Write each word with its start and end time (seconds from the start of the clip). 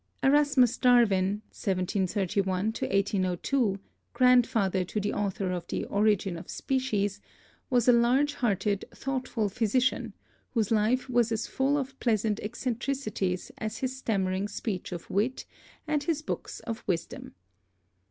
Erasmus 0.23 0.77
Darwin 0.77 1.43
(1731 1.53 2.65
1802), 2.69 3.77
grandfather 4.13 4.83
to 4.83 4.99
the 4.99 5.13
author 5.13 5.51
of 5.51 5.67
the 5.67 5.85
Origin 5.85 6.37
of 6.37 6.49
Species, 6.49 7.21
was 7.69 7.87
a 7.87 7.91
large 7.93 8.33
hearted, 8.33 8.83
thoughtful 8.95 9.47
physician, 9.47 10.13
whose 10.55 10.71
life 10.71 11.07
was 11.07 11.31
as 11.31 11.45
full 11.45 11.77
of 11.77 11.99
pleasant 11.99 12.39
eccentricities 12.39 13.51
as 13.59 13.77
his 13.77 13.95
stammering 13.95 14.47
speech 14.47 14.91
of 14.91 15.07
wit 15.07 15.45
and 15.87 16.05
his 16.05 16.23
books 16.23 16.61
of 16.61 16.83
wisdom. 16.87 17.35